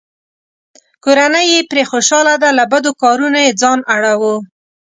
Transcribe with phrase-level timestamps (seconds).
[1.03, 4.35] کورنۍ یې پرې خوشحاله ده؛ له بدو کارونو یې ځان اړووه.